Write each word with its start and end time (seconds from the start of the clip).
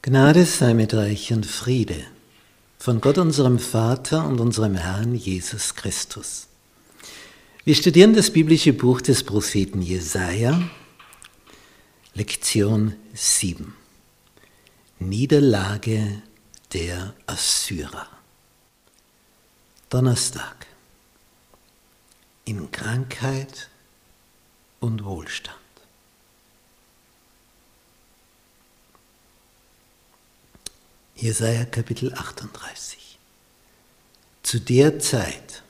Gnade 0.00 0.46
sei 0.46 0.74
mit 0.74 0.94
euch 0.94 1.32
und 1.32 1.44
Friede 1.44 2.04
von 2.78 3.00
Gott 3.00 3.18
unserem 3.18 3.58
Vater 3.58 4.24
und 4.26 4.38
unserem 4.38 4.76
Herrn 4.76 5.16
Jesus 5.16 5.74
Christus. 5.74 6.46
Wir 7.64 7.74
studieren 7.74 8.14
das 8.14 8.30
biblische 8.30 8.72
Buch 8.72 9.00
des 9.00 9.24
Propheten 9.24 9.82
Jesaja, 9.82 10.70
Lektion 12.14 12.94
7. 13.12 13.74
Niederlage 15.00 16.22
der 16.72 17.14
Assyrer. 17.26 18.06
Donnerstag. 19.90 20.66
In 22.44 22.70
Krankheit 22.70 23.68
und 24.78 25.04
Wohlstand. 25.04 25.58
Jesaja 31.20 31.64
Kapitel 31.64 32.14
38. 32.14 33.18
Zu 34.44 34.60
der 34.60 35.00
Zeit, 35.00 35.64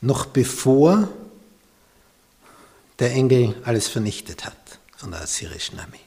noch 0.00 0.26
bevor 0.26 1.08
der 2.98 3.12
Engel 3.12 3.54
alles 3.64 3.86
vernichtet 3.86 4.44
hat 4.44 4.80
von 4.96 5.12
der 5.12 5.20
assyrischen 5.20 5.78
Armee. 5.78 6.00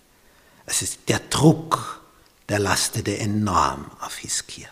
Es 0.65 0.81
ist 0.81 0.99
der 1.07 1.19
Druck, 1.29 2.01
der 2.49 2.59
lastete 2.59 3.17
enorm 3.17 3.89
auf 4.01 4.17
Hiskia. 4.17 4.67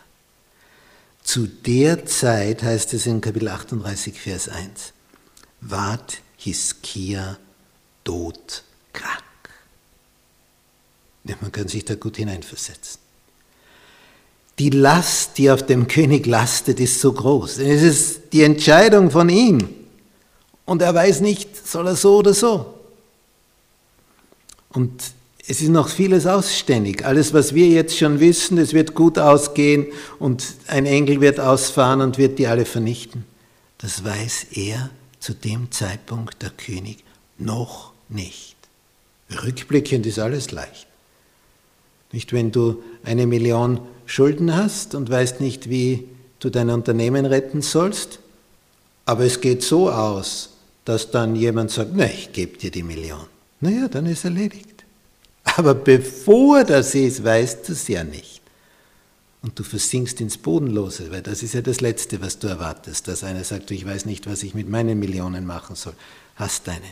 Zu 1.23 1.47
der 1.47 2.05
Zeit 2.05 2.63
heißt 2.63 2.93
es 2.95 3.05
in 3.05 3.21
Kapitel 3.21 3.47
38, 3.47 4.19
Vers 4.19 4.49
1, 4.49 4.91
ward 5.61 6.21
Hiskia 6.35 7.37
todkrank. 8.03 9.23
Man 11.23 11.51
kann 11.53 11.69
sich 11.69 11.85
da 11.85 11.95
gut 11.95 12.17
hineinversetzen 12.17 13.06
die 14.59 14.69
Last, 14.71 15.37
die 15.37 15.51
auf 15.51 15.65
dem 15.65 15.87
König 15.87 16.25
lastet, 16.25 16.79
ist 16.79 16.99
so 16.99 17.13
groß. 17.13 17.59
Es 17.59 17.83
ist 17.83 18.33
die 18.33 18.43
Entscheidung 18.43 19.11
von 19.11 19.29
ihm. 19.29 19.69
Und 20.65 20.81
er 20.81 20.93
weiß 20.93 21.21
nicht, 21.21 21.67
soll 21.67 21.87
er 21.87 21.95
so 21.95 22.17
oder 22.17 22.33
so. 22.33 22.73
Und 24.69 25.01
es 25.47 25.61
ist 25.61 25.69
noch 25.69 25.87
vieles 25.87 26.25
ausständig. 26.25 27.05
Alles, 27.05 27.33
was 27.33 27.53
wir 27.53 27.67
jetzt 27.67 27.97
schon 27.97 28.19
wissen, 28.19 28.57
es 28.57 28.73
wird 28.73 28.95
gut 28.95 29.17
ausgehen 29.17 29.87
und 30.19 30.43
ein 30.67 30.85
Engel 30.85 31.21
wird 31.21 31.39
ausfahren 31.39 32.01
und 32.01 32.17
wird 32.17 32.37
die 32.37 32.47
alle 32.47 32.65
vernichten. 32.65 33.23
Das 33.77 34.03
weiß 34.03 34.47
er 34.55 34.89
zu 35.19 35.33
dem 35.33 35.71
Zeitpunkt, 35.71 36.41
der 36.41 36.49
König, 36.49 37.03
noch 37.37 37.93
nicht. 38.09 38.55
Rückblickend 39.43 40.05
ist 40.05 40.19
alles 40.19 40.51
leicht. 40.51 40.87
Nicht, 42.11 42.33
wenn 42.33 42.51
du 42.51 42.81
eine 43.03 43.27
Million 43.27 43.79
Schulden 44.05 44.55
hast 44.55 44.95
und 44.95 45.09
weißt 45.09 45.41
nicht, 45.41 45.69
wie 45.69 46.07
du 46.39 46.49
dein 46.49 46.69
Unternehmen 46.69 47.25
retten 47.25 47.61
sollst, 47.61 48.19
aber 49.05 49.25
es 49.25 49.41
geht 49.41 49.63
so 49.63 49.89
aus, 49.91 50.49
dass 50.85 51.11
dann 51.11 51.35
jemand 51.35 51.71
sagt, 51.71 51.91
na, 51.93 52.05
ich 52.05 52.31
gebe 52.31 52.57
dir 52.57 52.71
die 52.71 52.83
Million. 52.83 53.25
Naja, 53.59 53.87
dann 53.87 54.05
ist 54.05 54.23
erledigt. 54.23 54.85
Aber 55.43 55.73
bevor 55.73 56.63
das 56.63 56.93
ist, 56.95 57.23
weißt 57.23 57.67
du 57.67 57.73
es 57.73 57.87
ja 57.87 58.03
nicht. 58.03 58.41
Und 59.41 59.57
du 59.57 59.63
versinkst 59.63 60.19
ins 60.21 60.37
Bodenlose, 60.37 61.11
weil 61.11 61.21
das 61.21 61.43
ist 61.43 61.53
ja 61.53 61.61
das 61.61 61.81
Letzte, 61.81 62.21
was 62.21 62.39
du 62.39 62.47
erwartest, 62.47 63.07
dass 63.07 63.23
einer 63.23 63.43
sagt, 63.43 63.71
ich 63.71 63.85
weiß 63.85 64.05
nicht, 64.05 64.27
was 64.27 64.43
ich 64.43 64.53
mit 64.53 64.67
meinen 64.67 64.99
Millionen 64.99 65.45
machen 65.45 65.75
soll. 65.75 65.93
Hast 66.35 66.67
deine, 66.67 66.87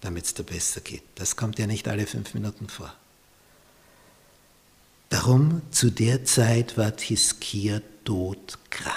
damit 0.00 0.24
es 0.24 0.34
dir 0.34 0.42
besser 0.42 0.80
geht. 0.80 1.02
Das 1.14 1.36
kommt 1.36 1.58
ja 1.58 1.66
nicht 1.66 1.88
alle 1.88 2.06
fünf 2.06 2.34
Minuten 2.34 2.68
vor. 2.68 2.92
Darum 5.10 5.62
zu 5.72 5.90
der 5.90 6.24
Zeit 6.24 6.78
war 6.78 6.92
Hiskia 6.98 7.82
todkrank. 8.04 8.94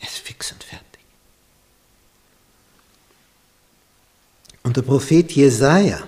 Er 0.00 0.08
ist 0.08 0.18
fix 0.18 0.50
und 0.52 0.62
fertig. 0.62 0.86
Und 4.64 4.76
der 4.76 4.82
Prophet 4.82 5.30
Jesaja, 5.32 6.02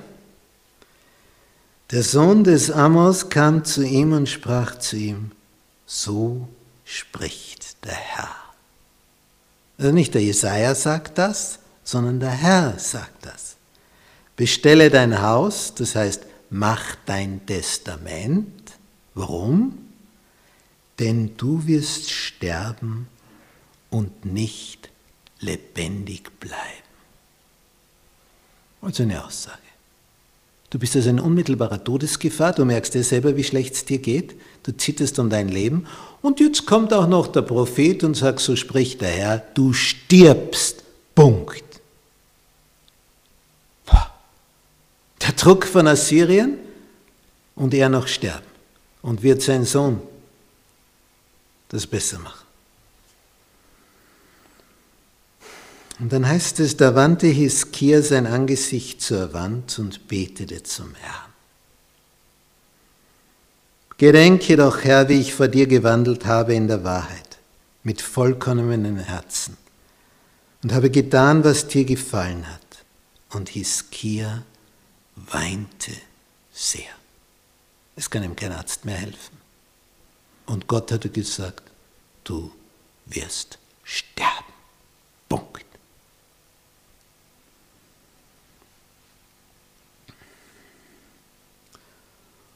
der 1.92 2.02
Sohn 2.02 2.42
des 2.42 2.70
Amos, 2.70 3.28
kam 3.28 3.64
zu 3.64 3.84
ihm 3.84 4.12
und 4.12 4.28
sprach 4.28 4.76
zu 4.78 4.97
ihm: 4.97 5.31
So 5.86 6.48
spricht 6.84 7.84
der 7.84 7.94
Herr. 7.94 8.34
Also 9.78 9.92
nicht 9.92 10.14
der 10.14 10.22
Jesaja 10.22 10.75
sagt 10.75 11.16
das, 11.16 11.60
sondern 11.84 12.19
der 12.19 12.31
Herr 12.31 12.78
sagt 12.78 13.25
das. 13.25 13.56
Bestelle 14.34 14.91
dein 14.91 15.22
Haus, 15.22 15.75
das 15.75 15.94
heißt, 15.94 16.31
mach 16.52 16.96
dein 17.06 17.44
Testament. 17.46 18.72
Warum? 19.14 19.78
Denn 20.98 21.36
du 21.36 21.66
wirst 21.66 22.10
sterben 22.10 23.08
und 23.90 24.24
nicht 24.24 24.90
lebendig 25.40 26.30
bleiben. 26.38 26.58
Also 28.82 29.02
eine 29.02 29.24
Aussage. 29.24 29.58
Du 30.70 30.78
bist 30.78 30.94
also 30.96 31.10
in 31.10 31.20
unmittelbarer 31.20 31.82
Todesgefahr, 31.82 32.52
du 32.52 32.64
merkst 32.64 32.94
dir 32.94 33.04
selber, 33.04 33.36
wie 33.36 33.44
schlecht 33.44 33.74
es 33.74 33.84
dir 33.84 33.98
geht, 33.98 34.34
du 34.62 34.74
zitterst 34.74 35.19
um 35.19 35.28
dein 35.28 35.48
Leben 35.48 35.86
und 36.22 36.40
jetzt 36.40 36.66
kommt 36.66 36.94
auch 36.94 37.06
noch 37.08 37.26
der 37.26 37.42
Prophet 37.42 38.04
und 38.04 38.14
sagt, 38.14 38.40
so 38.40 38.56
spricht 38.56 39.00
der 39.00 39.10
Herr, 39.10 39.38
du 39.54 39.72
stirbst. 39.72 40.82
Punkt. 41.14 41.71
Druck 45.42 45.66
von 45.66 45.88
Assyrien 45.88 46.56
und 47.56 47.75
er 47.75 47.88
noch 47.88 48.06
sterben. 48.06 48.47
Und 49.03 49.25
wird 49.25 49.42
sein 49.42 49.64
Sohn 49.64 50.00
das 51.69 51.84
besser 51.84 52.20
machen. 52.20 52.47
Und 55.98 56.12
dann 56.12 56.28
heißt 56.28 56.60
es, 56.60 56.76
da 56.76 56.94
wandte 56.94 57.26
Hiskia 57.26 58.02
sein 58.02 58.28
Angesicht 58.28 59.02
zur 59.02 59.32
Wand 59.32 59.81
und 59.81 60.06
betete 60.06 60.62
zum 60.62 60.94
Herrn. 60.94 61.32
Gedenke 63.98 64.56
doch, 64.56 64.84
Herr, 64.84 65.08
wie 65.08 65.20
ich 65.20 65.34
vor 65.34 65.48
dir 65.48 65.66
gewandelt 65.66 66.25
habe 66.25 66.54
in 66.54 66.69
der 66.69 66.84
Wahrheit, 66.84 67.38
mit 67.82 68.00
vollkommenem 68.00 68.98
Herzen, 68.98 69.56
und 70.62 70.72
habe 70.72 70.91
getan, 70.91 71.42
was 71.42 71.66
dir 71.66 71.84
gefallen 71.84 72.47
hat. 72.48 72.60
Und 73.31 73.48
Hiskia 73.48 74.44
weinte 75.30 75.92
sehr. 76.52 76.90
Es 77.96 78.08
kann 78.08 78.24
ihm 78.24 78.36
kein 78.36 78.52
Arzt 78.52 78.84
mehr 78.84 78.96
helfen. 78.96 79.38
Und 80.46 80.66
Gott 80.66 80.90
hatte 80.92 81.08
gesagt, 81.08 81.62
du 82.24 82.52
wirst 83.06 83.58
sterben. 83.84 84.52
Punkt. 85.28 85.64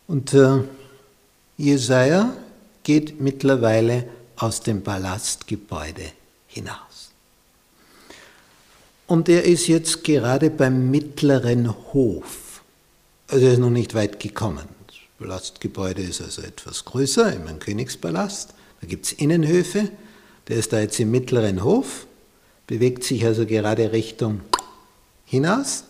Und 0.06 0.33
äh, 0.34 0.62
Jesaja 1.56 2.37
geht 2.83 3.21
mittlerweile 3.21 4.09
aus 4.37 4.60
dem 4.60 4.83
Palastgebäude 4.83 6.12
hinaus. 6.47 7.10
Und 9.06 9.28
er 9.28 9.44
ist 9.44 9.69
jetzt 9.69 10.04
gerade 10.04 10.50
beim 10.50 10.91
mittleren 10.91 11.71
Hof 11.93 12.46
also 13.29 13.47
er 13.47 13.53
ist 13.53 13.59
noch 13.59 13.71
nicht 13.71 13.95
weit 13.95 14.21
gekommen. 14.21 14.69
Das 14.87 14.97
Palastgebäude 15.19 16.03
ist 16.03 16.21
also 16.21 16.43
etwas 16.43 16.85
größer, 16.85 17.33
immer 17.35 17.51
ein 17.51 17.59
Königspalast. 17.59 18.55
Da 18.81 18.87
gibt 18.87 19.07
es 19.07 19.13
Innenhöfe. 19.13 19.91
Der 20.49 20.57
ist 20.57 20.73
da 20.73 20.81
jetzt 20.81 21.01
im 21.01 21.11
mittleren 21.11 21.65
Hof, 21.65 22.07
bewegt 22.67 23.03
sich 23.03 23.25
also 23.25 23.47
gerade 23.47 23.91
Richtung 23.93 24.43
hinaus. 25.25 25.85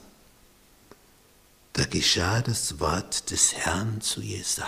Da 1.74 1.84
geschah 1.84 2.40
das 2.40 2.80
Wort 2.80 3.30
des 3.30 3.54
Herrn 3.54 4.00
zu 4.00 4.22
Jesaja. 4.22 4.66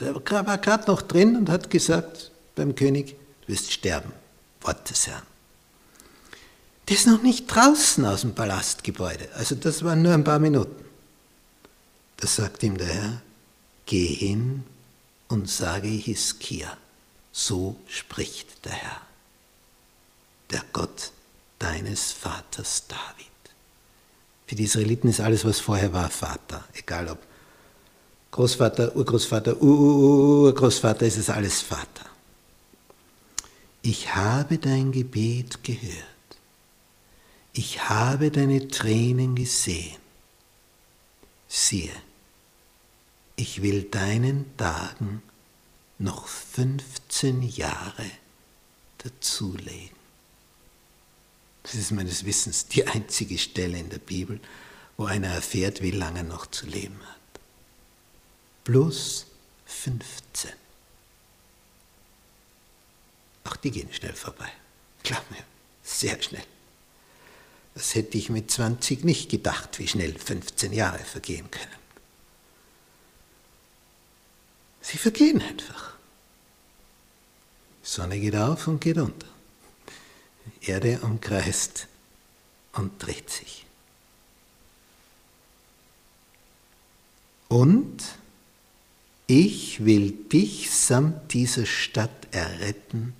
Er 0.00 0.46
war 0.46 0.58
gerade 0.58 0.90
noch 0.90 1.02
drin 1.02 1.36
und 1.36 1.50
hat 1.50 1.68
gesagt 1.68 2.30
beim 2.54 2.74
König, 2.74 3.16
du 3.42 3.52
wirst 3.52 3.72
sterben. 3.72 4.12
Wort 4.62 4.88
des 4.88 5.06
Herrn. 5.06 5.22
Der 6.88 6.96
ist 6.96 7.06
noch 7.06 7.22
nicht 7.22 7.46
draußen 7.46 8.04
aus 8.06 8.22
dem 8.22 8.34
Palastgebäude. 8.34 9.28
Also 9.34 9.54
das 9.54 9.84
waren 9.84 10.02
nur 10.02 10.14
ein 10.14 10.24
paar 10.24 10.38
Minuten. 10.38 10.83
Da 12.16 12.26
sagt 12.26 12.62
ihm 12.62 12.78
der 12.78 12.86
Herr, 12.86 13.22
geh 13.86 14.06
hin 14.06 14.64
und 15.28 15.48
sage 15.48 15.88
Hiskia, 15.88 16.76
so 17.32 17.76
spricht 17.88 18.64
der 18.64 18.72
Herr, 18.72 19.00
der 20.50 20.62
Gott 20.72 21.10
deines 21.58 22.12
Vaters 22.12 22.84
David. 22.88 23.26
Für 24.46 24.54
die 24.54 24.64
Israeliten 24.64 25.08
ist 25.08 25.20
alles, 25.20 25.44
was 25.44 25.60
vorher 25.60 25.92
war, 25.92 26.10
Vater, 26.10 26.64
egal 26.74 27.08
ob 27.08 27.18
Großvater, 28.30 28.96
Urgroßvater, 28.96 29.60
Urgroßvater, 29.62 31.06
ist 31.06 31.18
es 31.18 31.30
alles 31.30 31.62
Vater. 31.62 32.06
Ich 33.80 34.14
habe 34.14 34.58
dein 34.58 34.90
Gebet 34.92 35.62
gehört. 35.62 36.04
Ich 37.52 37.88
habe 37.88 38.30
deine 38.30 38.66
Tränen 38.66 39.36
gesehen. 39.36 40.03
Siehe, 41.56 41.94
ich 43.36 43.62
will 43.62 43.84
deinen 43.84 44.56
Tagen 44.56 45.22
noch 46.00 46.26
15 46.26 47.42
Jahre 47.42 48.10
dazulegen. 48.98 49.96
Das 51.62 51.76
ist 51.76 51.92
meines 51.92 52.24
Wissens 52.24 52.66
die 52.66 52.88
einzige 52.88 53.38
Stelle 53.38 53.78
in 53.78 53.88
der 53.88 54.00
Bibel, 54.00 54.40
wo 54.96 55.04
einer 55.04 55.28
erfährt, 55.28 55.80
wie 55.80 55.92
lange 55.92 56.18
er 56.18 56.24
noch 56.24 56.46
zu 56.46 56.66
leben 56.66 57.00
hat. 57.06 57.40
Plus 58.64 59.26
15. 59.66 60.50
Auch 63.44 63.54
die 63.54 63.70
gehen 63.70 63.92
schnell 63.92 64.14
vorbei. 64.14 64.50
Glaub 65.04 65.30
mir, 65.30 65.44
sehr 65.84 66.20
schnell. 66.20 66.46
Das 67.74 67.94
hätte 67.94 68.16
ich 68.16 68.30
mit 68.30 68.50
20 68.50 69.04
nicht 69.04 69.30
gedacht, 69.30 69.78
wie 69.78 69.88
schnell 69.88 70.16
15 70.16 70.72
Jahre 70.72 71.00
vergehen 71.00 71.50
können. 71.50 71.84
Sie 74.80 74.98
vergehen 74.98 75.42
einfach. 75.42 75.94
Die 77.82 77.88
Sonne 77.88 78.20
geht 78.20 78.36
auf 78.36 78.68
und 78.68 78.80
geht 78.80 78.98
unter. 78.98 79.26
Die 80.62 80.70
Erde 80.70 81.00
umkreist 81.00 81.88
und 82.74 83.02
dreht 83.02 83.30
sich. 83.30 83.66
Und 87.48 88.02
ich 89.26 89.84
will 89.84 90.10
dich 90.10 90.70
samt 90.70 91.32
dieser 91.32 91.66
Stadt 91.66 92.28
erretten 92.30 93.14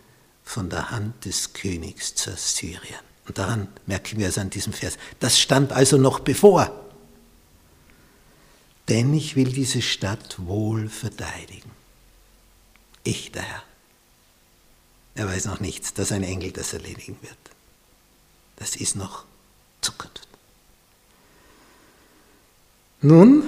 von 0.44 0.68
der 0.68 0.90
Hand 0.90 1.24
des 1.24 1.54
Königs 1.54 2.14
zu 2.14 2.30
Assyrien. 2.30 3.13
Und 3.26 3.38
daran 3.38 3.68
merken 3.86 4.18
wir 4.18 4.28
es 4.28 4.38
an 4.38 4.50
diesem 4.50 4.72
Vers. 4.72 4.98
Das 5.20 5.38
stand 5.38 5.72
also 5.72 5.96
noch 5.96 6.20
bevor. 6.20 6.70
Denn 8.88 9.14
ich 9.14 9.34
will 9.34 9.50
diese 9.52 9.80
Stadt 9.80 10.36
wohl 10.46 10.88
verteidigen. 10.88 11.70
Ich, 13.02 13.32
der 13.32 13.42
Herr. 13.42 13.62
Er 15.14 15.26
weiß 15.26 15.46
noch 15.46 15.60
nichts, 15.60 15.94
dass 15.94 16.12
ein 16.12 16.22
Engel 16.22 16.52
das 16.52 16.72
erledigen 16.72 17.16
wird. 17.22 17.38
Das 18.56 18.76
ist 18.76 18.96
noch 18.96 19.24
Zukunft. 19.80 20.28
Nun, 23.00 23.44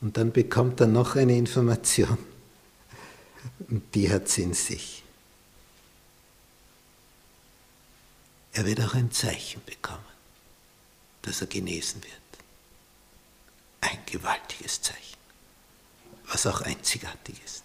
und 0.00 0.16
dann 0.16 0.32
bekommt 0.32 0.80
er 0.80 0.86
noch 0.86 1.16
eine 1.16 1.36
Information. 1.36 2.18
Und 3.68 3.94
die 3.94 4.10
hat 4.12 4.28
sie 4.28 4.42
in 4.42 4.54
sich. 4.54 5.02
Er 8.58 8.66
wird 8.66 8.80
auch 8.80 8.94
ein 8.94 9.12
Zeichen 9.12 9.64
bekommen, 9.64 10.04
dass 11.22 11.40
er 11.40 11.46
genesen 11.46 12.02
wird. 12.02 12.12
Ein 13.80 14.04
gewaltiges 14.04 14.82
Zeichen, 14.82 15.16
was 16.26 16.44
auch 16.44 16.62
einzigartig 16.62 17.36
ist. 17.44 17.62